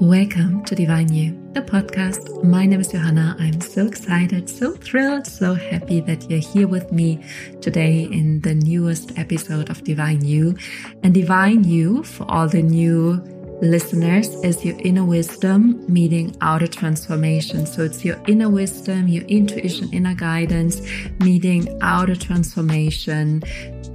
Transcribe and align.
Welcome 0.00 0.62
to 0.66 0.74
Divine 0.74 1.10
You, 1.10 1.32
the 1.54 1.62
podcast. 1.62 2.44
My 2.44 2.66
name 2.66 2.80
is 2.80 2.88
Johanna. 2.88 3.34
I'm 3.38 3.62
so 3.62 3.86
excited, 3.86 4.46
so 4.46 4.72
thrilled, 4.74 5.26
so 5.26 5.54
happy 5.54 6.00
that 6.00 6.30
you're 6.30 6.38
here 6.38 6.68
with 6.68 6.92
me 6.92 7.24
today 7.62 8.02
in 8.02 8.42
the 8.42 8.54
newest 8.54 9.18
episode 9.18 9.70
of 9.70 9.82
Divine 9.84 10.22
You. 10.22 10.54
And 11.02 11.14
Divine 11.14 11.64
You, 11.64 12.02
for 12.02 12.30
all 12.30 12.46
the 12.46 12.60
new 12.60 13.24
listeners, 13.62 14.28
is 14.44 14.64
your 14.64 14.76
inner 14.80 15.04
wisdom 15.04 15.84
meeting 15.92 16.36
outer 16.40 16.66
transformation. 16.66 17.66
So 17.66 17.84
it's 17.84 18.04
your 18.04 18.20
inner 18.26 18.48
wisdom, 18.48 19.08
your 19.08 19.24
intuition, 19.24 19.92
inner 19.92 20.14
guidance 20.14 20.80
meeting 21.20 21.78
outer 21.80 22.16
transformation, 22.16 23.42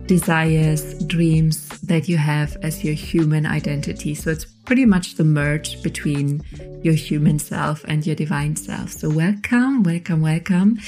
desires, 0.08 0.98
dreams 1.06 1.68
that 1.82 2.10
you 2.10 2.18
have 2.18 2.58
as 2.64 2.84
your 2.84 2.94
human 2.94 3.46
identity. 3.46 4.16
So 4.16 4.32
it's 4.32 4.46
pretty 4.46 4.86
much 4.86 5.16
the 5.16 5.24
merge 5.24 5.82
between 5.84 6.42
your 6.84 6.96
human 6.96 7.40
self 7.40 7.84
and 7.86 8.06
your 8.06 8.16
divine 8.16 8.56
self. 8.56 8.92
So 8.92 9.10
welcome, 9.10 9.84
welcome, 9.84 10.22
welcome. 10.22 10.80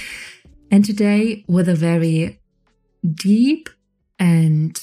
And 0.72 0.84
today 0.84 1.46
with 1.48 1.70
a 1.70 1.76
very 1.76 2.40
deep 3.16 3.70
and 4.18 4.74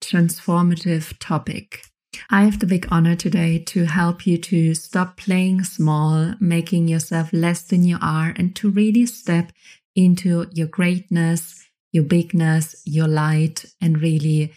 transformative 0.00 1.14
topic. 1.18 1.82
I 2.30 2.44
have 2.44 2.58
the 2.58 2.66
big 2.66 2.86
honor 2.90 3.16
today 3.16 3.58
to 3.58 3.84
help 3.84 4.26
you 4.26 4.38
to 4.38 4.74
stop 4.74 5.16
playing 5.16 5.64
small, 5.64 6.34
making 6.40 6.88
yourself 6.88 7.32
less 7.32 7.62
than 7.62 7.84
you 7.84 7.98
are, 8.00 8.34
and 8.36 8.54
to 8.56 8.70
really 8.70 9.06
step 9.06 9.52
into 9.94 10.46
your 10.52 10.66
greatness, 10.66 11.68
your 11.92 12.04
bigness, 12.04 12.82
your 12.84 13.08
light, 13.08 13.66
and 13.80 14.00
really 14.00 14.52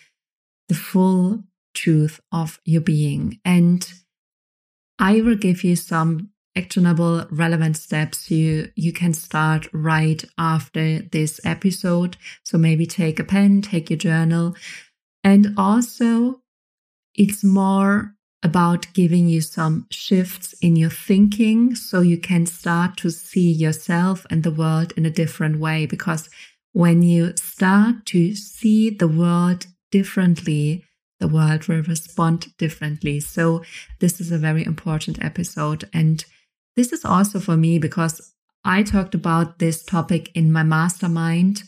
the 0.69 0.75
full 0.75 1.43
truth 1.73 2.19
of 2.31 2.59
your 2.65 2.81
being. 2.81 3.39
And 3.43 3.91
I 4.99 5.21
will 5.21 5.35
give 5.35 5.63
you 5.63 5.75
some 5.75 6.31
actionable 6.57 7.25
relevant 7.31 7.75
steps 7.75 8.31
you 8.31 8.71
you 8.75 8.93
can 8.93 9.13
start 9.13 9.67
right 9.73 10.23
after 10.37 10.99
this 10.99 11.41
episode 11.43 12.15
so 12.43 12.57
maybe 12.57 12.85
take 12.85 13.19
a 13.19 13.25
pen 13.25 13.61
take 13.61 13.89
your 13.89 13.97
journal 13.97 14.55
and 15.21 15.53
also 15.57 16.41
it's 17.15 17.43
more 17.43 18.13
about 18.43 18.93
giving 18.93 19.27
you 19.27 19.41
some 19.41 19.87
shifts 19.89 20.53
in 20.61 20.75
your 20.75 20.89
thinking 20.89 21.73
so 21.73 22.01
you 22.01 22.17
can 22.17 22.45
start 22.45 22.97
to 22.97 23.09
see 23.09 23.51
yourself 23.51 24.25
and 24.29 24.43
the 24.43 24.51
world 24.51 24.93
in 24.95 25.05
a 25.05 25.09
different 25.09 25.59
way 25.59 25.85
because 25.85 26.29
when 26.73 27.01
you 27.01 27.35
start 27.37 28.05
to 28.05 28.35
see 28.35 28.89
the 28.89 29.07
world 29.07 29.65
differently 29.91 30.83
the 31.19 31.27
world 31.27 31.67
will 31.67 31.81
respond 31.83 32.47
differently. 32.57 33.19
So, 33.19 33.63
this 33.99 34.19
is 34.19 34.31
a 34.31 34.37
very 34.37 34.65
important 34.65 35.23
episode. 35.23 35.89
And 35.93 36.23
this 36.75 36.91
is 36.91 37.05
also 37.05 37.39
for 37.39 37.55
me 37.55 37.79
because 37.79 38.33
I 38.63 38.83
talked 38.83 39.15
about 39.15 39.59
this 39.59 39.83
topic 39.83 40.31
in 40.35 40.51
my 40.51 40.63
mastermind 40.63 41.63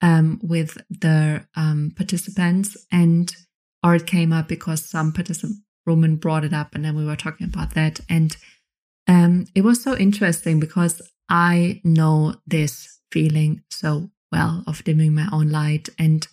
um, 0.00 0.40
with 0.42 0.78
the 0.90 1.44
um, 1.56 1.92
participants, 1.96 2.76
and 2.90 3.34
or 3.82 3.94
it 3.94 4.06
came 4.06 4.32
up 4.32 4.48
because 4.48 4.84
some 4.84 5.12
participant 5.12 5.58
woman 5.86 6.16
brought 6.16 6.44
it 6.44 6.52
up, 6.52 6.74
and 6.74 6.84
then 6.84 6.96
we 6.96 7.04
were 7.04 7.16
talking 7.16 7.46
about 7.46 7.74
that. 7.74 8.00
And 8.08 8.36
um, 9.08 9.46
it 9.54 9.62
was 9.62 9.82
so 9.82 9.96
interesting 9.96 10.60
because 10.60 11.02
I 11.28 11.80
know 11.84 12.36
this 12.46 13.00
feeling 13.10 13.62
so 13.70 14.10
well 14.30 14.62
of 14.66 14.84
dimming 14.84 15.14
my 15.14 15.28
own 15.32 15.50
light, 15.50 15.88
and 15.98 16.26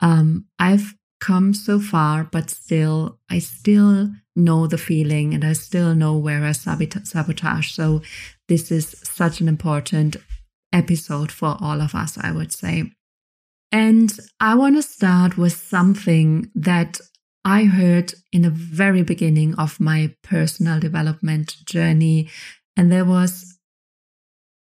um, 0.00 0.46
I've 0.58 0.94
come 1.20 1.54
so 1.54 1.80
far, 1.80 2.24
but 2.24 2.50
still, 2.50 3.18
I 3.30 3.38
still 3.38 4.10
know 4.34 4.66
the 4.66 4.78
feeling 4.78 5.32
and 5.32 5.44
I 5.44 5.54
still 5.54 5.94
know 5.94 6.16
where 6.16 6.44
I 6.44 6.52
sabotage. 6.52 7.72
So, 7.72 8.02
this 8.48 8.70
is 8.70 8.94
such 9.02 9.40
an 9.40 9.48
important 9.48 10.16
episode 10.72 11.32
for 11.32 11.56
all 11.60 11.80
of 11.80 11.94
us, 11.94 12.18
I 12.18 12.32
would 12.32 12.52
say. 12.52 12.92
And 13.76 14.18
I 14.40 14.54
want 14.54 14.76
to 14.76 14.82
start 14.82 15.36
with 15.36 15.52
something 15.52 16.50
that 16.54 16.98
I 17.44 17.64
heard 17.64 18.14
in 18.32 18.40
the 18.40 18.50
very 18.50 19.02
beginning 19.02 19.54
of 19.56 19.78
my 19.78 20.14
personal 20.22 20.80
development 20.80 21.56
journey. 21.66 22.30
And 22.74 22.90
there 22.90 23.04
was 23.04 23.58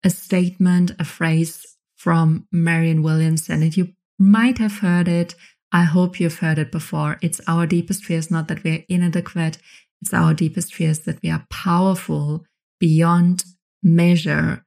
a 0.03 0.11
statement, 0.11 0.91
a 0.99 1.03
phrase 1.03 1.65
from 1.95 2.47
Marianne 2.51 3.01
Williamson, 3.01 3.63
and 3.63 3.75
you 3.75 3.93
might 4.19 4.59
have 4.59 4.79
heard 4.79 5.07
it 5.07 5.33
I 5.71 5.83
hope 5.83 6.19
you've 6.19 6.39
heard 6.39 6.59
it 6.59 6.71
before. 6.71 7.17
It's 7.21 7.39
our 7.47 7.65
deepest 7.65 8.03
fears, 8.03 8.29
not 8.29 8.49
that 8.49 8.63
we're 8.63 8.83
inadequate. 8.89 9.57
It's 10.01 10.13
our 10.13 10.33
deepest 10.33 10.75
fears 10.75 10.99
that 11.01 11.21
we 11.23 11.29
are 11.29 11.45
powerful 11.49 12.43
beyond 12.79 13.45
measure. 13.81 14.65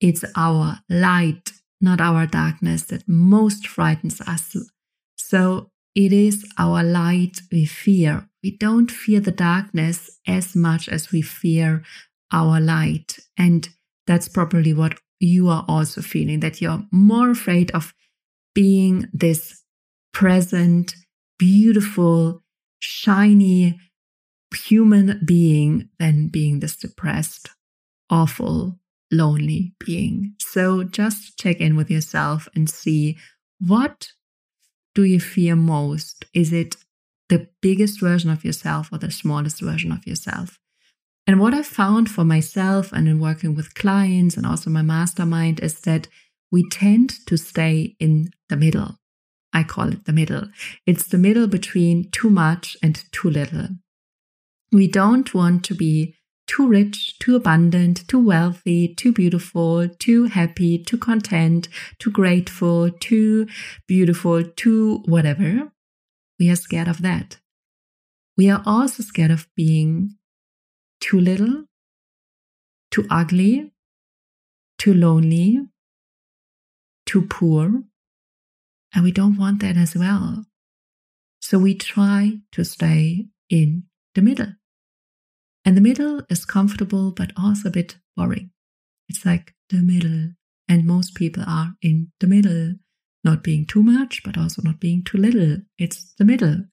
It's 0.00 0.24
our 0.34 0.78
light, 0.88 1.52
not 1.80 2.00
our 2.00 2.26
darkness, 2.26 2.84
that 2.84 3.08
most 3.08 3.66
frightens 3.66 4.20
us. 4.20 4.56
So 5.16 5.70
it 5.94 6.12
is 6.12 6.46
our 6.58 6.82
light 6.82 7.40
we 7.50 7.64
fear. 7.64 8.28
We 8.42 8.56
don't 8.56 8.90
fear 8.90 9.20
the 9.20 9.32
darkness 9.32 10.18
as 10.26 10.54
much 10.54 10.88
as 10.88 11.12
we 11.12 11.22
fear 11.22 11.82
our 12.32 12.60
light. 12.60 13.18
And 13.36 13.68
that's 14.06 14.28
probably 14.28 14.72
what 14.72 14.98
you 15.18 15.48
are 15.48 15.64
also 15.68 16.00
feeling 16.00 16.40
that 16.40 16.60
you're 16.60 16.84
more 16.90 17.30
afraid 17.30 17.70
of 17.72 17.92
being 18.54 19.08
this 19.12 19.62
present, 20.12 20.94
beautiful, 21.38 22.42
shiny 22.78 23.78
human 24.54 25.20
being 25.24 25.88
than 25.98 26.28
being 26.28 26.60
this 26.60 26.76
depressed, 26.76 27.50
awful, 28.08 28.78
lonely 29.10 29.74
being. 29.84 30.34
So 30.38 30.84
just 30.84 31.38
check 31.38 31.60
in 31.60 31.76
with 31.76 31.90
yourself 31.90 32.48
and 32.54 32.68
see 32.68 33.18
what 33.58 34.08
do 34.94 35.04
you 35.04 35.20
fear 35.20 35.56
most? 35.56 36.24
Is 36.34 36.52
it 36.52 36.76
the 37.28 37.48
biggest 37.60 38.00
version 38.00 38.30
of 38.30 38.44
yourself 38.44 38.88
or 38.92 38.98
the 38.98 39.10
smallest 39.10 39.60
version 39.60 39.92
of 39.92 40.06
yourself? 40.06 40.58
And 41.26 41.38
what 41.38 41.54
I 41.54 41.62
found 41.62 42.10
for 42.10 42.24
myself 42.24 42.92
and 42.92 43.06
in 43.06 43.20
working 43.20 43.54
with 43.54 43.74
clients 43.74 44.36
and 44.36 44.46
also 44.46 44.70
my 44.70 44.82
mastermind 44.82 45.60
is 45.60 45.80
that 45.82 46.08
we 46.50 46.68
tend 46.68 47.14
to 47.26 47.36
stay 47.36 47.94
in 48.00 48.30
the 48.48 48.56
middle. 48.56 48.96
I 49.52 49.62
call 49.62 49.92
it 49.92 50.04
the 50.06 50.12
middle. 50.12 50.48
It's 50.86 51.06
the 51.06 51.18
middle 51.18 51.46
between 51.46 52.10
too 52.10 52.30
much 52.30 52.76
and 52.82 53.04
too 53.12 53.30
little. 53.30 53.68
We 54.72 54.86
don't 54.88 55.32
want 55.34 55.64
to 55.66 55.74
be 55.74 56.16
too 56.50 56.66
rich, 56.66 57.16
too 57.20 57.36
abundant, 57.36 58.08
too 58.08 58.18
wealthy, 58.18 58.92
too 58.96 59.12
beautiful, 59.12 59.88
too 59.88 60.24
happy, 60.24 60.82
too 60.82 60.98
content, 60.98 61.68
too 62.00 62.10
grateful, 62.10 62.90
too 62.90 63.46
beautiful, 63.86 64.42
too 64.42 65.00
whatever. 65.04 65.70
We 66.40 66.50
are 66.50 66.56
scared 66.56 66.88
of 66.88 67.02
that. 67.02 67.38
We 68.36 68.50
are 68.50 68.64
also 68.66 69.04
scared 69.04 69.30
of 69.30 69.46
being 69.54 70.16
too 71.00 71.20
little, 71.20 71.66
too 72.90 73.06
ugly, 73.08 73.70
too 74.76 74.92
lonely, 74.92 75.60
too 77.06 77.22
poor, 77.30 77.84
and 78.92 79.04
we 79.04 79.12
don't 79.12 79.38
want 79.38 79.60
that 79.60 79.76
as 79.76 79.94
well. 79.94 80.46
So 81.40 81.60
we 81.60 81.76
try 81.76 82.40
to 82.50 82.64
stay 82.64 83.26
in 83.48 83.84
the 84.16 84.22
middle. 84.22 84.54
And 85.64 85.76
the 85.76 85.82
middle 85.82 86.22
is 86.30 86.44
comfortable, 86.44 87.12
but 87.12 87.32
also 87.36 87.68
a 87.68 87.72
bit 87.72 87.96
boring. 88.16 88.50
It's 89.08 89.26
like 89.26 89.54
the 89.68 89.82
middle. 89.82 90.32
And 90.68 90.86
most 90.86 91.14
people 91.14 91.42
are 91.46 91.74
in 91.82 92.12
the 92.20 92.26
middle, 92.26 92.74
not 93.24 93.42
being 93.42 93.66
too 93.66 93.82
much, 93.82 94.22
but 94.24 94.38
also 94.38 94.62
not 94.62 94.80
being 94.80 95.02
too 95.02 95.18
little. 95.18 95.58
It's 95.78 96.14
the 96.18 96.24
middle. 96.24 96.64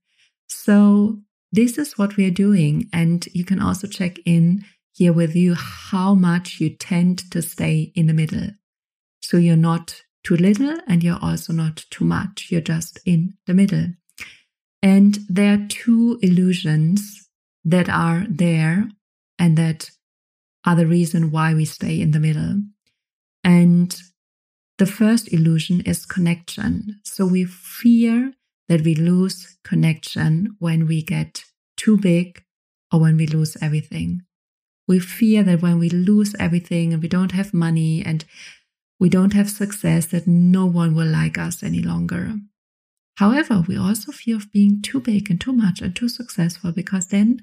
So 0.47 1.21
this 1.51 1.77
is 1.77 1.97
what 1.97 2.15
we 2.15 2.25
are 2.27 2.31
doing. 2.31 2.89
And 2.93 3.25
you 3.33 3.43
can 3.43 3.59
also 3.59 3.87
check 3.87 4.17
in 4.25 4.63
here 4.93 5.13
with 5.13 5.35
you 5.35 5.55
how 5.55 6.15
much 6.15 6.59
you 6.59 6.69
tend 6.69 7.29
to 7.31 7.41
stay 7.41 7.91
in 7.95 8.07
the 8.07 8.13
middle. 8.13 8.49
So 9.21 9.37
you're 9.37 9.55
not 9.55 10.01
too 10.23 10.35
little 10.35 10.77
and 10.87 11.03
you're 11.03 11.19
also 11.21 11.53
not 11.53 11.85
too 11.89 12.05
much. 12.05 12.47
You're 12.49 12.61
just 12.61 12.99
in 13.05 13.33
the 13.45 13.53
middle. 13.53 13.87
And 14.81 15.19
there 15.27 15.53
are 15.53 15.67
two 15.67 16.19
illusions 16.21 17.26
that 17.67 17.89
are 17.89 18.25
there 18.29 18.87
and 19.37 19.57
that 19.57 19.91
are 20.65 20.75
the 20.75 20.87
reason 20.87 21.31
why 21.31 21.53
we 21.53 21.65
stay 21.65 21.99
in 21.99 22.11
the 22.11 22.19
middle. 22.19 22.61
And 23.43 23.95
the 24.77 24.85
first 24.85 25.31
illusion 25.33 25.81
is 25.81 26.05
connection. 26.05 27.01
So 27.03 27.25
we 27.25 27.43
fear 27.43 28.31
that 28.69 28.81
we 28.81 28.95
lose 28.95 29.57
connection 29.65 30.55
when 30.59 30.87
we 30.87 31.01
get 31.01 31.43
too 31.75 31.97
big 31.97 32.41
or 32.91 33.01
when 33.01 33.17
we 33.17 33.27
lose 33.27 33.57
everything. 33.61 34.21
We 34.87 34.99
fear 34.99 35.43
that 35.43 35.61
when 35.61 35.77
we 35.77 35.89
lose 35.89 36.35
everything 36.39 36.93
and 36.93 37.01
we 37.01 37.09
don't 37.09 37.33
have 37.33 37.53
money 37.53 38.01
and 38.05 38.23
we 38.97 39.09
don't 39.09 39.33
have 39.33 39.49
success, 39.49 40.05
that 40.07 40.25
no 40.25 40.65
one 40.65 40.95
will 40.95 41.07
like 41.07 41.37
us 41.37 41.61
any 41.63 41.81
longer. 41.81 42.35
However, 43.15 43.65
we 43.67 43.77
also 43.77 44.13
fear 44.13 44.37
of 44.37 44.51
being 44.53 44.81
too 44.81 45.01
big 45.01 45.29
and 45.29 45.41
too 45.41 45.51
much 45.51 45.81
and 45.81 45.93
too 45.93 46.07
successful 46.07 46.71
because 46.71 47.07
then 47.07 47.41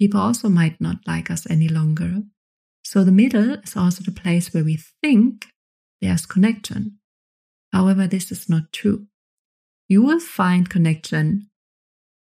people 0.00 0.20
also 0.20 0.48
might 0.48 0.80
not 0.80 0.98
like 1.06 1.30
us 1.30 1.48
any 1.48 1.68
longer. 1.68 2.22
So 2.82 3.04
the 3.04 3.12
middle 3.12 3.52
is 3.54 3.76
also 3.76 4.02
the 4.02 4.12
place 4.12 4.52
where 4.52 4.64
we 4.64 4.78
think 5.02 5.46
there's 6.00 6.26
connection. 6.26 6.98
However, 7.72 8.06
this 8.06 8.30
is 8.30 8.48
not 8.48 8.72
true. 8.72 9.06
You 9.88 10.02
will 10.02 10.20
find 10.20 10.68
connection 10.68 11.50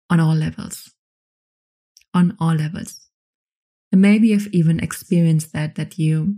on 0.09 0.19
all 0.19 0.35
levels. 0.35 0.91
On 2.13 2.35
all 2.39 2.55
levels. 2.55 2.99
And 3.91 4.01
maybe 4.01 4.29
you've 4.29 4.47
even 4.47 4.79
experienced 4.79 5.53
that, 5.53 5.75
that 5.75 5.97
you 5.97 6.37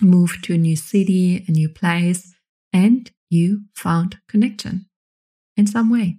moved 0.00 0.44
to 0.44 0.54
a 0.54 0.58
new 0.58 0.76
city, 0.76 1.44
a 1.46 1.50
new 1.50 1.68
place, 1.68 2.34
and 2.72 3.10
you 3.30 3.62
found 3.74 4.18
connection 4.28 4.86
in 5.56 5.66
some 5.66 5.90
way. 5.90 6.18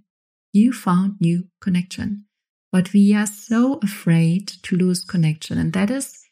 You 0.51 0.71
found 0.71 1.15
new 1.19 1.47
connection. 1.61 2.25
But 2.73 2.91
we 2.91 3.13
are 3.13 3.27
so 3.27 3.75
afraid 3.83 4.47
to 4.63 4.75
lose 4.75 5.05
connection. 5.05 5.59
And 5.59 5.73
that 5.73 5.91
is 5.91 6.25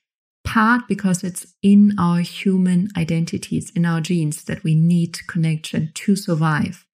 part 0.43 0.87
because 0.87 1.23
it's 1.23 1.53
in 1.61 1.93
our 1.99 2.21
human 2.21 2.89
identities, 2.97 3.71
in 3.75 3.85
our 3.85 4.01
genes, 4.01 4.43
that 4.45 4.63
we 4.63 4.73
need 4.73 5.27
connection 5.27 5.91
to 5.93 6.15
survive. 6.15 6.87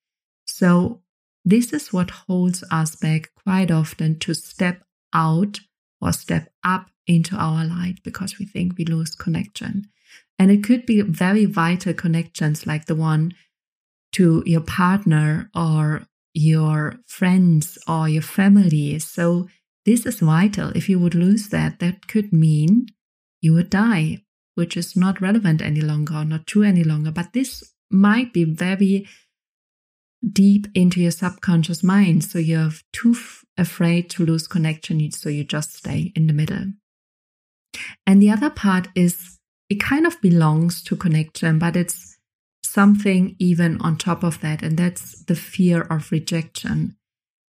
So 0.43 1.01
this 1.45 1.71
is 1.71 1.93
what 1.93 2.09
holds 2.09 2.61
us 2.69 2.97
back 2.97 3.31
quite 3.41 3.71
often 3.71 4.19
to 4.19 4.33
step 4.33 4.83
out 5.13 5.61
or 6.01 6.11
step 6.11 6.51
up 6.65 6.87
into 7.07 7.37
our 7.37 7.63
light 7.63 8.03
because 8.03 8.37
we 8.37 8.45
think 8.45 8.77
we 8.77 8.83
lose 8.83 9.15
connection. 9.15 9.87
And 10.37 10.51
it 10.51 10.61
could 10.61 10.85
be 10.85 11.01
very 11.01 11.45
vital 11.45 11.93
connections 11.93 12.67
like 12.67 12.87
the 12.87 12.95
one 12.95 13.33
to 14.11 14.43
your 14.45 14.61
partner 14.61 15.49
or 15.55 16.05
your 16.37 16.99
friends 17.07 17.79
or 17.87 18.07
your 18.07 18.21
family. 18.21 18.99
So 18.99 19.47
this 19.85 20.05
is 20.05 20.19
vital. 20.19 20.69
If 20.75 20.87
you 20.87 20.99
would 20.99 21.15
lose 21.15 21.49
that, 21.49 21.79
that 21.79 22.07
could 22.07 22.31
mean 22.31 22.87
you 23.41 23.53
would 23.53 23.71
die, 23.71 24.23
which 24.53 24.77
is 24.77 24.95
not 24.95 25.19
relevant 25.19 25.61
any 25.61 25.81
longer, 25.81 26.15
or 26.15 26.25
not 26.25 26.45
true 26.45 26.63
any 26.63 26.83
longer. 26.83 27.11
But 27.11 27.33
this 27.33 27.63
might 27.89 28.33
be 28.33 28.43
very 28.43 29.07
deep 30.31 30.67
into 30.75 31.01
your 31.01 31.11
subconscious 31.11 31.83
mind. 31.83 32.23
So 32.23 32.37
you're 32.37 32.71
too 32.93 33.13
f- 33.15 33.43
afraid 33.57 34.09
to 34.11 34.25
lose 34.25 34.47
connection. 34.47 35.11
So 35.11 35.29
you 35.29 35.43
just 35.43 35.75
stay 35.75 36.11
in 36.15 36.27
the 36.27 36.33
middle. 36.33 36.73
And 38.05 38.21
the 38.21 38.29
other 38.29 38.51
part 38.51 38.89
is 38.95 39.39
it 39.69 39.79
kind 39.79 40.05
of 40.05 40.21
belongs 40.21 40.83
to 40.83 40.95
connection, 40.95 41.57
but 41.57 41.75
it's 41.75 42.16
something 42.69 43.35
even 43.39 43.79
on 43.81 43.97
top 43.97 44.23
of 44.23 44.41
that. 44.41 44.61
And 44.61 44.77
that's 44.77 45.23
the 45.25 45.35
fear 45.35 45.81
of 45.81 46.11
rejection. 46.11 46.95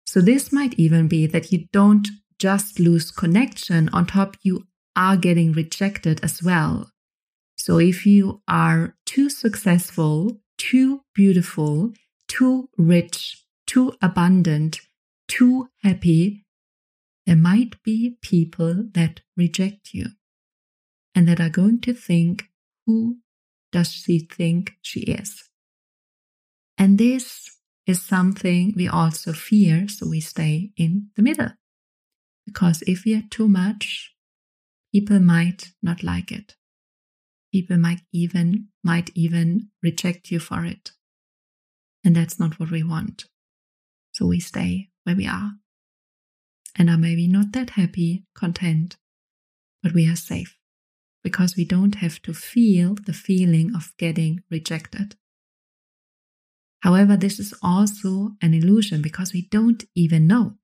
So 0.05 0.21
this 0.21 0.53
might 0.53 0.75
even 0.75 1.09
be 1.09 1.27
that 1.27 1.53
you 1.53 1.67
don't 1.73 2.09
just 2.39 2.81
lose 2.81 3.11
connection. 3.11 3.89
On 3.93 4.07
top, 4.07 4.37
you 4.43 4.67
are 4.97 5.17
getting 5.17 5.53
rejected 5.53 6.21
as 6.23 6.43
well. 6.43 6.91
So 7.57 7.79
if 7.79 8.07
you 8.07 8.43
are 8.49 8.97
too 9.07 9.29
successful, 9.29 10.41
too 10.57 11.03
beautiful, 11.15 11.93
too 12.27 12.69
rich, 12.77 13.45
too 13.67 13.93
abundant, 14.01 14.81
too 15.29 15.69
happy, 15.83 16.45
there 17.27 17.37
might 17.37 17.83
be 17.83 18.17
people 18.23 18.89
that 18.95 19.21
reject 19.37 19.93
you 19.93 20.07
and 21.15 21.29
that 21.29 21.41
are 21.41 21.51
going 21.51 21.81
to 21.83 21.93
think, 21.93 22.49
who 22.87 23.19
does 23.72 23.93
she 23.93 24.20
think 24.20 24.72
she 24.82 25.00
is? 25.00 25.49
And 26.78 26.99
this 26.99 27.56
is 27.87 28.02
something 28.02 28.72
we 28.76 28.88
also 28.88 29.32
fear, 29.32 29.88
so 29.88 30.08
we 30.08 30.20
stay 30.20 30.70
in 30.76 31.11
the 31.17 31.22
middle. 31.22 31.50
Because 32.46 32.82
if 32.87 33.05
we 33.05 33.14
are 33.14 33.25
too 33.31 33.49
much, 33.49 34.14
people 34.93 35.20
might 35.20 35.72
not 35.82 36.02
like 36.02 36.32
it. 36.32 36.56
People 37.52 37.78
might 37.78 38.00
even 38.12 38.69
might 38.82 39.11
even 39.14 39.69
reject 39.82 40.31
you 40.31 40.38
for 40.38 40.64
it. 40.64 40.93
And 42.05 42.16
that's 42.16 42.38
not 42.38 42.58
what 42.58 42.70
we 42.70 42.82
want. 42.82 43.25
So 44.12 44.26
we 44.26 44.40
stay 44.40 44.88
where 45.05 45.16
we 45.16 45.26
are 45.26 45.52
and 46.76 46.88
are 46.88 46.99
maybe 46.99 47.26
not 47.26 47.52
that 47.52 47.70
happy, 47.70 48.25
content, 48.34 48.96
but 49.82 49.93
we 49.93 50.08
are 50.08 50.16
safe 50.16 50.60
because 51.22 51.56
we 51.56 51.64
don't 51.64 51.96
have 51.96 52.20
to 52.22 52.32
feel 52.32 52.94
the 52.94 53.12
feeling 53.12 53.75
of 53.75 53.93
getting 53.99 54.43
rejected. 54.50 55.17
However, 56.81 57.17
this 57.17 57.38
is 57.38 57.55
also 57.62 58.31
an 58.40 58.55
illusion 58.55 59.02
because 59.02 59.32
we 59.32 59.49
don't 59.50 59.84
even 59.94 60.26
know. 60.26 60.55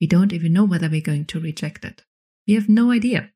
We 0.00 0.06
don't 0.06 0.32
even 0.32 0.52
know 0.52 0.64
whether 0.64 0.88
we're 0.88 1.00
going 1.00 1.24
to 1.26 1.40
reject 1.40 1.84
it. 1.84 2.02
We 2.46 2.54
have 2.54 2.68
no 2.68 2.90
idea. 2.90 3.30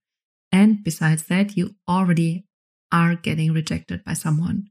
And 0.53 0.83
besides 0.85 1.25
that, 1.27 1.57
you 1.57 1.77
already 1.89 2.47
are 2.93 3.15
getting 3.15 3.53
rejected 3.53 4.05
by 4.05 4.13
someone. 4.13 4.69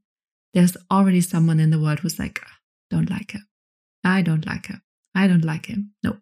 There's 0.54 0.78
already 0.92 1.22
someone 1.22 1.60
in 1.60 1.72
the 1.72 1.80
world 1.80 2.00
who's 2.00 2.20
like, 2.20 2.42
ah, 2.46 2.58
don't 2.90 3.10
like 3.10 3.32
her. 3.32 3.42
I 4.04 4.22
don't 4.22 4.46
like 4.46 4.68
her. 4.68 4.82
I 5.16 5.28
don't 5.28 5.46
like 5.46 5.66
him. 5.66 5.94
No. 6.04 6.18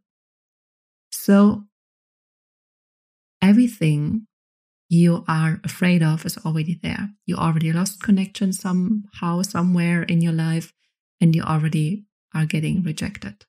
So 1.12 1.64
everything 3.42 4.28
you 4.96 5.24
are 5.28 5.60
afraid 5.64 6.02
of 6.02 6.26
is 6.26 6.38
already 6.46 6.80
there. 6.82 7.10
You 7.26 7.36
already 7.36 7.72
lost 7.74 8.02
connection 8.02 8.54
somehow, 8.54 9.42
somewhere 9.42 10.04
in 10.04 10.22
your 10.22 10.34
life, 10.34 10.74
and 11.20 11.36
you 11.36 11.44
already 11.44 12.06
are 12.34 12.46
getting 12.46 12.84
rejected. 12.84 13.46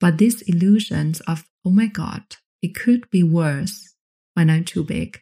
But 0.00 0.18
these 0.18 0.42
illusions 0.42 1.20
of, 1.20 1.44
oh 1.64 1.70
my 1.70 1.86
God, 1.86 2.36
it 2.62 2.74
could 2.74 3.10
be 3.10 3.22
worse 3.22 3.94
when 4.34 4.50
I'm 4.50 4.64
too 4.64 4.84
big, 4.84 5.20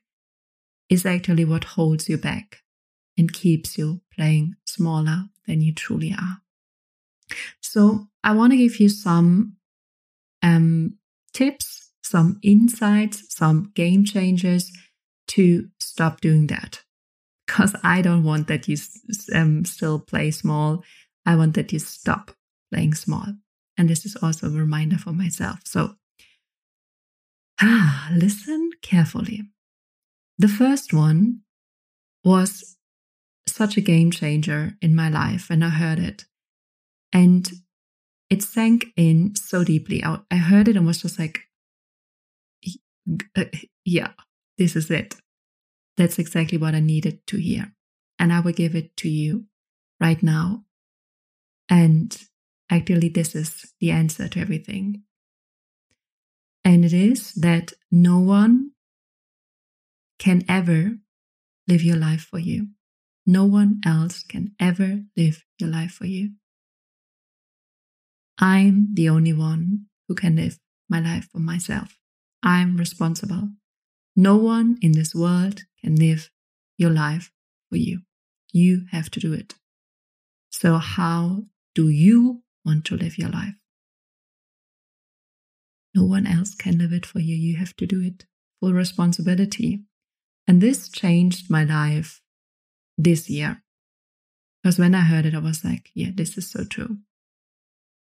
is 0.88 1.06
actually 1.06 1.44
what 1.44 1.64
holds 1.64 2.08
you 2.08 2.18
back 2.18 2.58
and 3.16 3.32
keeps 3.32 3.78
you 3.78 4.00
playing 4.14 4.54
smaller 4.64 5.26
than 5.46 5.60
you 5.60 5.72
truly 5.74 6.12
are. 6.12 6.38
So 7.60 8.08
I 8.24 8.32
want 8.34 8.52
to 8.52 8.56
give 8.56 8.80
you 8.80 8.88
some 8.88 9.56
um, 10.42 10.98
tips, 11.32 11.90
some 12.02 12.40
insights, 12.42 13.34
some 13.34 13.70
game 13.74 14.04
changers 14.04 14.72
to 15.32 15.68
stop 15.80 16.20
doing 16.20 16.46
that. 16.48 16.82
Because 17.46 17.74
I 17.82 18.02
don't 18.02 18.24
want 18.24 18.48
that 18.48 18.68
you 18.68 18.76
um, 19.34 19.64
still 19.64 19.98
play 19.98 20.30
small. 20.30 20.84
I 21.26 21.36
want 21.36 21.54
that 21.54 21.72
you 21.72 21.78
stop 21.78 22.30
playing 22.72 22.94
small. 22.94 23.26
And 23.76 23.88
this 23.88 24.04
is 24.04 24.16
also 24.22 24.46
a 24.46 24.50
reminder 24.50 24.96
for 24.96 25.12
myself. 25.12 25.60
So 25.64 25.96
ah, 27.60 28.10
listen 28.12 28.70
carefully. 28.82 29.42
The 30.38 30.48
first 30.48 30.92
one 30.92 31.40
was 32.24 32.76
such 33.46 33.76
a 33.76 33.80
game 33.80 34.10
changer 34.10 34.76
in 34.80 34.94
my 34.94 35.08
life 35.08 35.50
when 35.50 35.62
I 35.62 35.70
heard 35.70 35.98
it. 35.98 36.24
And 37.12 37.50
it 38.30 38.42
sank 38.42 38.86
in 38.96 39.34
so 39.36 39.64
deeply. 39.64 40.02
I, 40.02 40.18
I 40.30 40.36
heard 40.36 40.68
it 40.68 40.76
and 40.76 40.86
was 40.86 41.02
just 41.02 41.18
like, 41.18 41.40
uh, 43.36 43.44
yeah, 43.84 44.12
this 44.58 44.76
is 44.76 44.90
it. 44.90 45.16
That's 46.02 46.18
exactly 46.18 46.58
what 46.58 46.74
I 46.74 46.80
needed 46.80 47.24
to 47.28 47.36
hear. 47.36 47.74
And 48.18 48.32
I 48.32 48.40
will 48.40 48.50
give 48.50 48.74
it 48.74 48.96
to 48.96 49.08
you 49.08 49.44
right 50.00 50.20
now. 50.20 50.64
And 51.68 52.20
actually, 52.68 53.08
this 53.08 53.36
is 53.36 53.72
the 53.78 53.92
answer 53.92 54.26
to 54.26 54.40
everything. 54.40 55.04
And 56.64 56.84
it 56.84 56.92
is 56.92 57.32
that 57.34 57.72
no 57.92 58.18
one 58.18 58.72
can 60.18 60.44
ever 60.48 60.96
live 61.68 61.84
your 61.84 61.98
life 61.98 62.22
for 62.22 62.40
you. 62.40 62.70
No 63.24 63.44
one 63.44 63.80
else 63.86 64.24
can 64.24 64.56
ever 64.58 65.02
live 65.16 65.44
your 65.60 65.70
life 65.70 65.92
for 65.92 66.06
you. 66.06 66.32
I'm 68.40 68.88
the 68.92 69.08
only 69.08 69.32
one 69.32 69.86
who 70.08 70.16
can 70.16 70.34
live 70.34 70.58
my 70.88 70.98
life 70.98 71.28
for 71.30 71.38
myself. 71.38 71.96
I'm 72.42 72.76
responsible. 72.76 73.50
No 74.14 74.36
one 74.36 74.78
in 74.82 74.92
this 74.92 75.14
world 75.14 75.62
can 75.82 75.96
live 75.96 76.30
your 76.76 76.90
life 76.90 77.30
for 77.70 77.76
you. 77.76 78.00
You 78.52 78.86
have 78.90 79.10
to 79.12 79.20
do 79.20 79.32
it. 79.32 79.54
So, 80.50 80.76
how 80.76 81.44
do 81.74 81.88
you 81.88 82.42
want 82.64 82.84
to 82.86 82.96
live 82.96 83.18
your 83.18 83.30
life? 83.30 83.54
No 85.94 86.04
one 86.04 86.26
else 86.26 86.54
can 86.54 86.78
live 86.78 86.92
it 86.92 87.06
for 87.06 87.20
you. 87.20 87.34
You 87.34 87.56
have 87.56 87.74
to 87.76 87.86
do 87.86 88.02
it. 88.02 88.26
Full 88.60 88.72
responsibility. 88.72 89.80
And 90.46 90.60
this 90.60 90.88
changed 90.88 91.50
my 91.50 91.64
life 91.64 92.20
this 92.98 93.30
year. 93.30 93.62
Because 94.62 94.78
when 94.78 94.94
I 94.94 95.00
heard 95.00 95.26
it, 95.26 95.34
I 95.34 95.38
was 95.38 95.64
like, 95.64 95.90
yeah, 95.94 96.10
this 96.14 96.38
is 96.38 96.50
so 96.50 96.64
true. 96.64 96.98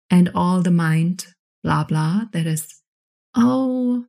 And 0.10 0.32
all 0.34 0.62
the 0.62 0.72
mind, 0.72 1.28
blah, 1.64 1.84
blah, 1.84 2.26
that 2.32 2.46
is, 2.46 2.82
oh, 3.36 4.06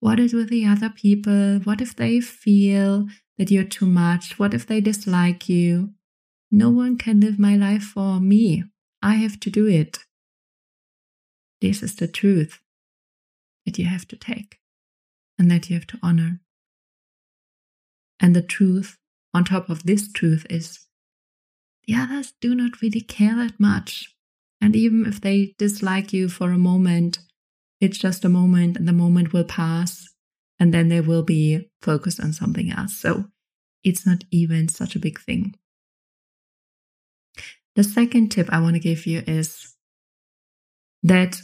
what 0.00 0.18
is 0.20 0.34
with 0.34 0.48
the 0.50 0.66
other 0.66 0.90
people? 0.90 1.60
What 1.60 1.80
if 1.80 1.94
they 1.96 2.20
feel 2.20 3.06
that 3.38 3.50
you're 3.50 3.64
too 3.64 3.86
much? 3.86 4.38
What 4.38 4.54
if 4.54 4.66
they 4.66 4.80
dislike 4.80 5.48
you? 5.48 5.90
No 6.50 6.70
one 6.70 6.98
can 6.98 7.20
live 7.20 7.38
my 7.38 7.56
life 7.56 7.84
for 7.84 8.20
me. 8.20 8.64
I 9.02 9.14
have 9.16 9.38
to 9.40 9.50
do 9.50 9.66
it. 9.66 10.00
This 11.60 11.82
is 11.82 11.96
the 11.96 12.08
truth 12.08 12.60
that 13.66 13.78
you 13.78 13.86
have 13.86 14.06
to 14.08 14.16
take. 14.16 14.58
and 15.38 15.50
that 15.50 15.70
you 15.70 15.76
have 15.76 15.86
to 15.88 15.98
honor. 16.02 16.40
And 18.20 18.36
the 18.36 18.42
truth 18.42 18.98
on 19.32 19.44
top 19.44 19.70
of 19.70 19.84
this 19.84 20.10
truth 20.12 20.46
is 20.50 20.86
the 21.86 21.94
others 21.94 22.34
do 22.40 22.54
not 22.54 22.82
really 22.82 23.00
care 23.00 23.36
that 23.36 23.58
much. 23.58 24.14
And 24.60 24.76
even 24.76 25.06
if 25.06 25.20
they 25.20 25.54
dislike 25.58 26.12
you 26.12 26.28
for 26.28 26.52
a 26.52 26.58
moment, 26.58 27.20
it's 27.80 27.98
just 27.98 28.24
a 28.24 28.28
moment 28.28 28.76
and 28.76 28.86
the 28.86 28.92
moment 28.92 29.32
will 29.32 29.44
pass 29.44 30.06
and 30.58 30.74
then 30.74 30.88
they 30.88 31.00
will 31.00 31.22
be 31.22 31.70
focused 31.80 32.20
on 32.20 32.32
something 32.32 32.70
else. 32.70 32.96
So 32.96 33.24
it's 33.82 34.06
not 34.06 34.24
even 34.30 34.68
such 34.68 34.94
a 34.94 35.00
big 35.00 35.18
thing. 35.20 35.54
The 37.76 37.84
second 37.84 38.28
tip 38.28 38.48
I 38.50 38.60
want 38.60 38.74
to 38.74 38.80
give 38.80 39.06
you 39.06 39.22
is 39.26 39.74
that 41.02 41.40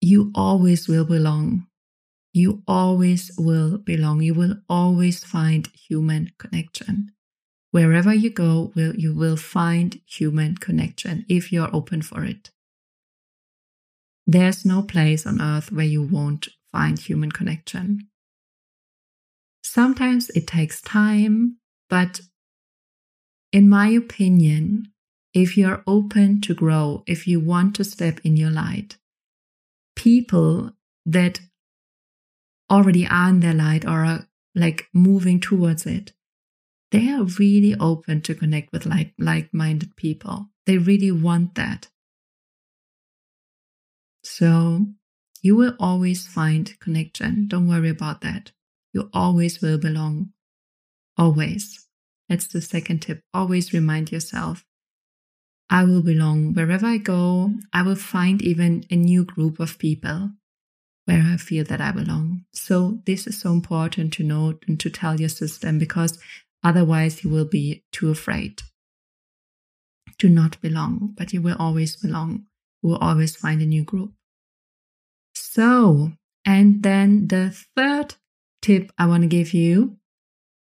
you 0.00 0.30
always 0.34 0.88
will 0.88 1.04
belong. 1.04 1.66
You 2.32 2.62
always 2.68 3.30
will 3.38 3.78
belong. 3.78 4.22
You 4.22 4.34
will 4.34 4.56
always 4.68 5.24
find 5.24 5.68
human 5.68 6.32
connection. 6.38 7.12
Wherever 7.70 8.12
you 8.12 8.30
go, 8.30 8.72
will 8.74 8.94
you 8.94 9.14
will 9.14 9.36
find 9.36 10.00
human 10.06 10.56
connection 10.56 11.24
if 11.28 11.52
you're 11.52 11.74
open 11.74 12.02
for 12.02 12.24
it. 12.24 12.50
There's 14.30 14.66
no 14.66 14.82
place 14.82 15.26
on 15.26 15.40
earth 15.40 15.72
where 15.72 15.86
you 15.86 16.02
won't 16.02 16.48
find 16.70 16.98
human 16.98 17.32
connection. 17.32 18.08
Sometimes 19.62 20.28
it 20.30 20.46
takes 20.46 20.82
time, 20.82 21.56
but 21.88 22.20
in 23.52 23.70
my 23.70 23.88
opinion, 23.88 24.92
if 25.32 25.56
you're 25.56 25.82
open 25.86 26.42
to 26.42 26.54
grow, 26.54 27.04
if 27.06 27.26
you 27.26 27.40
want 27.40 27.74
to 27.76 27.84
step 27.84 28.20
in 28.22 28.36
your 28.36 28.50
light, 28.50 28.98
people 29.96 30.72
that 31.06 31.40
already 32.70 33.06
are 33.06 33.30
in 33.30 33.40
their 33.40 33.54
light 33.54 33.86
or 33.86 34.04
are 34.04 34.28
like 34.54 34.88
moving 34.92 35.40
towards 35.40 35.86
it, 35.86 36.12
they 36.90 37.08
are 37.08 37.24
really 37.38 37.74
open 37.80 38.20
to 38.22 38.34
connect 38.34 38.72
with 38.72 38.84
like 38.84 39.14
like-minded 39.18 39.96
people. 39.96 40.50
They 40.66 40.76
really 40.76 41.12
want 41.12 41.54
that. 41.54 41.88
So 44.38 44.86
you 45.42 45.56
will 45.56 45.74
always 45.80 46.24
find 46.24 46.78
connection. 46.78 47.48
Don't 47.48 47.66
worry 47.66 47.88
about 47.88 48.20
that. 48.20 48.52
You 48.92 49.10
always 49.12 49.60
will 49.60 49.78
belong. 49.78 50.30
Always. 51.16 51.88
That's 52.28 52.46
the 52.46 52.60
second 52.60 53.02
tip. 53.02 53.20
Always 53.34 53.72
remind 53.72 54.12
yourself 54.12 54.64
I 55.68 55.82
will 55.82 56.02
belong 56.02 56.54
wherever 56.54 56.86
I 56.86 56.98
go. 56.98 57.54
I 57.72 57.82
will 57.82 57.96
find 57.96 58.40
even 58.40 58.84
a 58.92 58.94
new 58.94 59.24
group 59.24 59.58
of 59.58 59.76
people 59.80 60.30
where 61.06 61.24
I 61.26 61.36
feel 61.36 61.64
that 61.64 61.80
I 61.80 61.90
belong. 61.90 62.44
So 62.52 63.00
this 63.06 63.26
is 63.26 63.40
so 63.40 63.50
important 63.50 64.12
to 64.14 64.22
note 64.22 64.64
and 64.68 64.78
to 64.78 64.88
tell 64.88 65.18
your 65.18 65.30
system 65.30 65.80
because 65.80 66.16
otherwise 66.62 67.24
you 67.24 67.30
will 67.30 67.44
be 67.44 67.82
too 67.90 68.10
afraid 68.10 68.62
to 70.18 70.28
not 70.28 70.60
belong, 70.60 71.14
but 71.18 71.32
you 71.32 71.42
will 71.42 71.56
always 71.58 71.96
belong. 71.96 72.44
You 72.84 72.90
will 72.90 72.98
always 72.98 73.34
find 73.34 73.60
a 73.60 73.66
new 73.66 73.82
group. 73.82 74.12
So, 75.50 76.12
and 76.44 76.82
then 76.82 77.28
the 77.28 77.56
third 77.74 78.16
tip 78.60 78.92
I 78.98 79.06
want 79.06 79.22
to 79.22 79.28
give 79.28 79.54
you, 79.54 79.96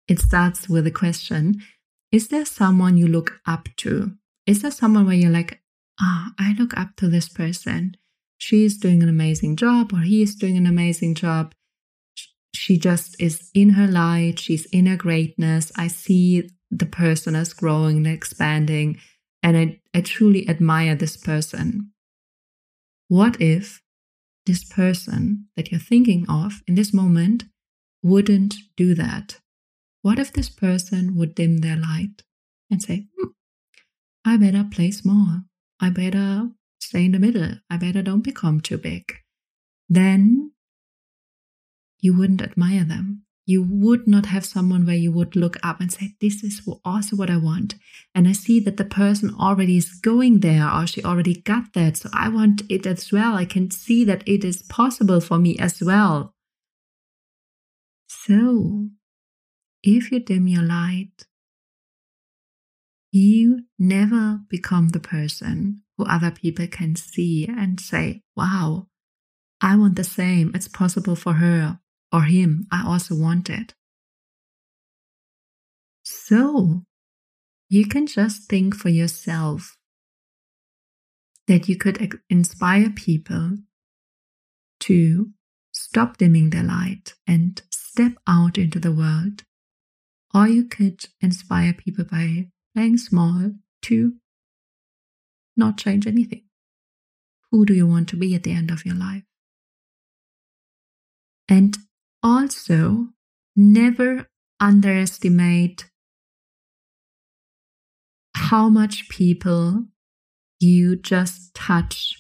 it 0.08 0.18
starts 0.18 0.70
with 0.70 0.88
a 0.88 0.92
question. 0.92 1.62
Is 2.10 2.30
there 2.30 2.46
someone 2.46 2.96
you 2.96 3.06
look 3.06 3.42
up 3.46 3.68
to? 3.84 4.14
Is 4.46 4.62
there 4.62 4.72
someone 4.72 5.06
where 5.06 5.16
you're 5.16 5.30
like, 5.30 5.60
ah, 6.00 6.30
oh, 6.30 6.34
I 6.40 6.54
look 6.54 6.78
up 6.78 6.96
to 6.98 7.10
this 7.10 7.28
person. 7.28 7.98
She's 8.38 8.78
doing 8.78 9.04
an 9.04 9.10
amazing 9.10 9.58
job 9.58 9.92
or 9.92 10.00
he 10.00 10.22
is 10.22 10.36
doing 10.36 10.56
an 10.56 10.66
amazing 10.66 11.16
job. 11.16 11.54
She 12.56 12.78
just 12.80 13.22
is 13.22 13.52
in 13.54 13.72
her 13.72 13.88
light. 13.88 14.40
She's 14.40 14.68
in 14.68 14.86
her 14.86 14.96
greatness. 14.96 15.70
I 15.76 15.88
see 15.88 16.50
the 16.72 16.86
person 16.86 17.36
as 17.36 17.52
growing 17.52 17.98
and 17.98 18.08
expanding. 18.08 19.00
And 19.44 19.58
I, 19.58 19.82
I 19.94 20.00
truly 20.00 20.48
admire 20.48 20.96
this 20.96 21.18
person. 21.18 21.92
What 23.10 23.42
if 23.42 23.82
this 24.48 24.64
person 24.64 25.46
that 25.56 25.72
you're 25.72 25.80
thinking 25.80 26.26
of 26.28 26.64
in 26.68 26.74
this 26.74 26.94
moment 26.94 27.44
wouldn't 28.02 28.56
do 28.76 28.96
that? 28.96 29.40
What 30.02 30.18
if 30.18 30.34
this 30.34 30.50
person 30.50 31.16
would 31.16 31.36
dim 31.36 31.60
their 31.60 31.76
light 31.78 32.24
and 32.72 32.82
say, 32.82 33.08
hmm, 33.18 33.30
I 34.26 34.38
better 34.38 34.64
play 34.64 34.92
small. 34.92 35.42
I 35.80 35.90
better 35.90 36.50
stay 36.80 37.06
in 37.06 37.12
the 37.12 37.20
middle. 37.20 37.60
I 37.70 37.78
better 37.78 38.02
don't 38.02 38.24
become 38.24 38.62
too 38.62 38.78
big. 38.78 39.14
Then 39.88 40.54
you 42.00 42.18
wouldn't 42.18 42.42
admire 42.42 42.84
them. 42.84 43.27
You 43.50 43.64
would 43.64 44.08
not 44.08 44.26
have 44.26 44.46
someone 44.46 44.86
where 44.86 44.98
you 44.98 45.10
would 45.14 45.38
look 45.38 45.56
up 45.64 45.80
and 45.80 45.90
say, 45.90 46.16
This 46.20 46.44
is 46.44 46.62
also 46.84 47.16
what 47.16 47.30
I 47.30 47.38
want. 47.38 47.76
And 48.14 48.28
I 48.28 48.34
see 48.34 48.60
that 48.60 48.76
the 48.76 48.84
person 48.84 49.34
already 49.34 49.78
is 49.78 49.90
going 50.02 50.42
there 50.42 50.70
or 50.70 50.86
she 50.86 51.02
already 51.02 51.36
got 51.36 51.72
that. 51.74 51.96
So 51.96 52.10
I 52.12 52.28
want 52.28 52.64
it 52.70 52.86
as 52.86 53.10
well. 53.10 53.36
I 53.36 53.46
can 53.46 53.72
see 53.72 54.04
that 54.04 54.28
it 54.28 54.44
is 54.44 54.64
possible 54.64 55.22
for 55.22 55.38
me 55.38 55.58
as 55.60 55.82
well. 55.82 56.34
So 58.08 58.90
if 59.82 60.12
you 60.12 60.20
dim 60.20 60.50
your 60.50 60.64
light, 60.64 61.26
you 63.14 63.62
never 63.80 64.42
become 64.50 64.90
the 64.90 65.00
person 65.00 65.84
who 65.98 66.04
other 66.04 66.32
people 66.32 66.68
can 66.68 66.98
see 66.98 67.48
and 67.48 67.80
say, 67.80 68.24
wow, 68.36 68.88
I 69.62 69.78
want 69.78 69.96
the 69.96 70.04
same. 70.04 70.52
It's 70.54 70.68
possible 70.68 71.16
for 71.16 71.34
her 71.34 71.80
or 72.12 72.24
him. 72.24 72.68
I 72.72 72.86
also 72.86 73.16
wanted. 73.16 73.74
So 76.04 76.84
you 77.70 77.88
can 77.88 78.08
just 78.08 78.50
think 78.50 78.76
for 78.76 78.90
yourself 78.90 79.78
that 81.48 81.68
you 81.68 81.78
could 81.78 82.20
inspire 82.30 82.90
people 82.90 83.58
to 84.82 85.30
stop 85.72 86.18
dimming 86.18 86.50
their 86.50 86.64
light 86.64 87.14
and 87.26 87.62
step 87.72 88.14
out 88.28 88.58
into 88.58 88.80
the 88.80 88.92
world. 88.92 89.44
Or 90.34 90.48
you 90.48 90.66
could 90.66 91.06
inspire 91.22 91.74
people 91.74 92.06
by 92.06 92.50
playing 92.76 92.98
small 92.98 93.52
to 93.84 94.14
not 95.56 95.78
change 95.78 96.06
anything. 96.06 96.44
Who 97.52 97.66
do 97.66 97.74
you 97.74 97.88
want 97.88 98.10
to 98.10 98.18
be 98.18 98.36
at 98.36 98.44
the 98.44 98.52
end 98.52 98.70
of 98.70 98.86
your 98.86 98.96
life? 98.96 99.24
And 101.50 101.78
also, 102.24 103.08
never 103.56 104.28
underestimate 104.60 105.90
how 108.36 108.70
much 108.70 109.10
people 109.10 109.86
you 110.60 110.96
just 110.96 111.54
touch 111.54 112.14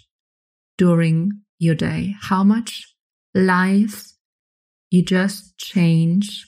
during 0.77 1.41
your 1.59 1.75
day, 1.75 2.15
how 2.21 2.43
much 2.43 2.95
lives 3.33 4.17
you 4.91 5.03
just 5.03 5.57
change 5.57 6.47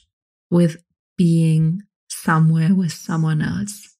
with 0.50 0.82
being 1.16 1.82
somewhere 2.08 2.74
with 2.74 2.92
someone 2.92 3.42
else. 3.42 3.96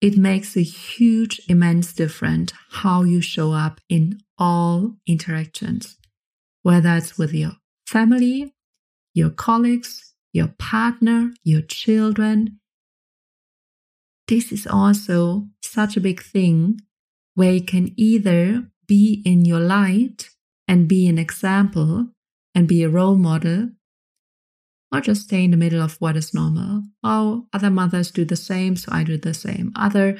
It 0.00 0.16
makes 0.16 0.56
a 0.56 0.62
huge, 0.62 1.40
immense 1.48 1.92
difference 1.92 2.52
how 2.70 3.02
you 3.02 3.20
show 3.20 3.52
up 3.52 3.80
in 3.88 4.20
all 4.36 4.96
interactions, 5.06 5.96
whether 6.62 6.96
it's 6.96 7.16
with 7.16 7.32
your 7.32 7.52
family, 7.86 8.54
your 9.12 9.30
colleagues, 9.30 10.14
your 10.32 10.48
partner, 10.58 11.32
your 11.44 11.62
children. 11.62 12.58
This 14.28 14.50
is 14.52 14.66
also 14.66 15.48
such 15.62 15.96
a 15.96 16.00
big 16.00 16.22
thing 16.22 16.80
where 17.34 17.52
you 17.52 17.62
can 17.62 17.92
either 17.96 18.68
be 18.86 19.22
in 19.24 19.44
your 19.44 19.60
light 19.60 20.30
and 20.66 20.88
be 20.88 21.06
an 21.08 21.18
example 21.18 22.08
and 22.54 22.68
be 22.68 22.82
a 22.82 22.88
role 22.88 23.16
model 23.16 23.70
or 24.92 25.00
just 25.00 25.22
stay 25.22 25.44
in 25.44 25.50
the 25.50 25.56
middle 25.56 25.82
of 25.82 25.96
what 26.00 26.16
is 26.16 26.32
normal. 26.32 26.84
Oh, 27.02 27.46
other 27.52 27.70
mothers 27.70 28.10
do 28.10 28.24
the 28.24 28.36
same, 28.36 28.76
so 28.76 28.90
I 28.92 29.02
do 29.02 29.18
the 29.18 29.34
same. 29.34 29.72
Other 29.74 30.16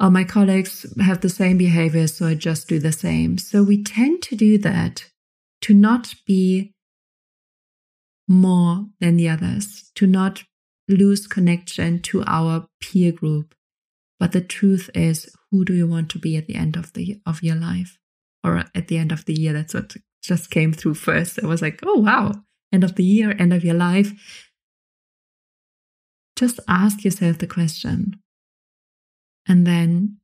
oh, 0.00 0.10
my 0.10 0.22
colleagues 0.22 0.86
have 1.00 1.20
the 1.20 1.28
same 1.28 1.58
behavior, 1.58 2.06
so 2.06 2.28
I 2.28 2.34
just 2.34 2.68
do 2.68 2.78
the 2.78 2.92
same. 2.92 3.38
So 3.38 3.62
we 3.62 3.82
tend 3.82 4.22
to 4.22 4.36
do 4.36 4.56
that 4.58 5.06
to 5.62 5.74
not 5.74 6.14
be 6.24 6.72
more 8.28 8.86
than 9.00 9.16
the 9.16 9.28
others, 9.28 9.90
to 9.94 10.06
not 10.06 10.44
lose 10.86 11.26
connection 11.26 12.00
to 12.00 12.22
our 12.26 12.66
peer 12.80 13.10
group. 13.10 13.54
But 14.20 14.32
the 14.32 14.40
truth 14.40 14.90
is, 14.94 15.34
who 15.50 15.64
do 15.64 15.72
you 15.72 15.86
want 15.86 16.10
to 16.10 16.18
be 16.18 16.36
at 16.36 16.46
the 16.46 16.56
end 16.56 16.76
of 16.76 16.92
the 16.92 17.20
of 17.24 17.42
your 17.42 17.56
life, 17.56 17.98
or 18.44 18.64
at 18.74 18.88
the 18.88 18.98
end 18.98 19.12
of 19.12 19.24
the 19.24 19.34
year? 19.34 19.52
That's 19.52 19.74
what 19.74 19.96
just 20.22 20.50
came 20.50 20.72
through 20.72 20.94
first. 20.94 21.42
I 21.42 21.46
was 21.46 21.62
like, 21.62 21.80
oh 21.84 21.98
wow, 22.00 22.34
end 22.72 22.84
of 22.84 22.96
the 22.96 23.04
year, 23.04 23.34
end 23.38 23.52
of 23.52 23.64
your 23.64 23.74
life, 23.74 24.12
just 26.36 26.60
ask 26.68 27.04
yourself 27.04 27.38
the 27.38 27.48
question 27.48 28.20
and 29.48 29.66
then 29.66 30.18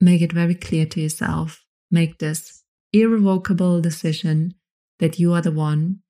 make 0.00 0.20
it 0.20 0.32
very 0.32 0.54
clear 0.54 0.84
to 0.86 1.00
yourself. 1.00 1.64
Make 1.92 2.18
this 2.18 2.64
irrevocable 2.92 3.80
decision 3.80 4.54
that 4.98 5.18
you 5.18 5.32
are 5.32 5.42
the 5.42 5.52
one 5.52 6.00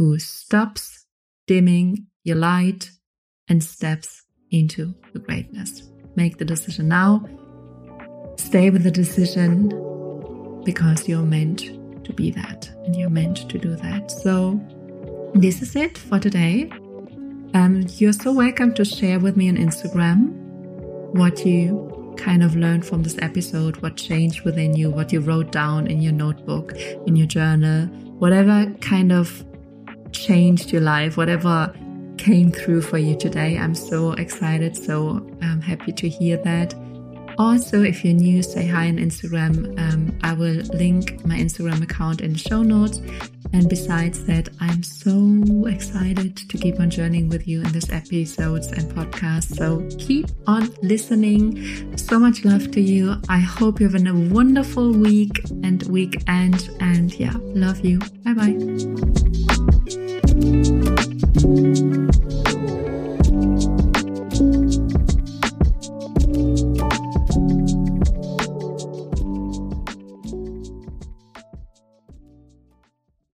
who 0.00 0.18
stops 0.18 1.04
dimming 1.46 2.06
your 2.24 2.36
light 2.36 2.90
and 3.50 3.62
steps 3.62 4.22
into 4.50 4.94
the 5.12 5.18
greatness. 5.18 5.82
Make 6.16 6.38
the 6.38 6.44
decision 6.46 6.88
now. 6.88 7.22
Stay 8.38 8.70
with 8.70 8.82
the 8.82 8.90
decision 8.90 9.68
because 10.64 11.06
you're 11.06 11.20
meant 11.20 11.58
to 12.06 12.14
be 12.14 12.30
that 12.30 12.70
and 12.86 12.96
you're 12.96 13.10
meant 13.10 13.46
to 13.50 13.58
do 13.58 13.76
that. 13.76 14.10
So, 14.10 14.58
this 15.34 15.60
is 15.60 15.76
it 15.76 15.98
for 15.98 16.18
today. 16.18 16.70
Um, 17.52 17.84
you're 17.98 18.14
so 18.14 18.32
welcome 18.32 18.72
to 18.76 18.86
share 18.86 19.20
with 19.20 19.36
me 19.36 19.50
on 19.50 19.58
Instagram 19.58 20.30
what 21.14 21.44
you 21.44 22.14
kind 22.16 22.42
of 22.42 22.56
learned 22.56 22.86
from 22.86 23.02
this 23.02 23.18
episode, 23.20 23.76
what 23.82 23.98
changed 23.98 24.46
within 24.46 24.74
you, 24.74 24.88
what 24.88 25.12
you 25.12 25.20
wrote 25.20 25.52
down 25.52 25.88
in 25.88 26.00
your 26.00 26.14
notebook, 26.14 26.72
in 27.06 27.16
your 27.16 27.26
journal, 27.26 27.84
whatever 28.18 28.64
kind 28.80 29.12
of 29.12 29.44
changed 30.12 30.72
your 30.72 30.82
life, 30.82 31.16
whatever 31.16 31.74
came 32.18 32.52
through 32.52 32.82
for 32.82 32.98
you 32.98 33.16
today. 33.16 33.56
I'm 33.58 33.74
so 33.74 34.12
excited, 34.12 34.76
so 34.76 35.26
um, 35.42 35.60
happy 35.60 35.92
to 35.92 36.08
hear 36.08 36.36
that. 36.44 36.74
Also, 37.38 37.82
if 37.82 38.04
you're 38.04 38.12
new, 38.12 38.42
say 38.42 38.66
hi 38.66 38.88
on 38.88 38.98
Instagram. 38.98 39.78
Um, 39.80 40.18
I 40.22 40.34
will 40.34 40.62
link 40.74 41.24
my 41.24 41.36
Instagram 41.38 41.82
account 41.82 42.20
in 42.20 42.34
the 42.34 42.38
show 42.38 42.62
notes. 42.62 43.00
And 43.52 43.66
besides 43.68 44.26
that, 44.26 44.50
I'm 44.60 44.82
so 44.82 45.66
excited 45.66 46.36
to 46.36 46.58
keep 46.58 46.78
on 46.78 46.90
journeying 46.90 47.30
with 47.30 47.48
you 47.48 47.62
in 47.62 47.72
these 47.72 47.90
episodes 47.90 48.68
and 48.68 48.92
podcasts. 48.92 49.56
So 49.56 49.88
keep 49.98 50.26
on 50.46 50.70
listening. 50.82 51.96
So 51.96 52.18
much 52.18 52.44
love 52.44 52.70
to 52.72 52.80
you. 52.80 53.16
I 53.30 53.38
hope 53.38 53.80
you're 53.80 53.90
having 53.90 54.06
a 54.06 54.34
wonderful 54.34 54.92
week 54.92 55.42
and 55.64 55.82
weekend. 55.84 56.68
And 56.80 57.18
yeah, 57.18 57.34
love 57.38 57.80
you. 57.80 58.00
Bye 58.22 58.34
bye. 58.34 59.39
Thank 61.52 61.78
you. 61.78 61.99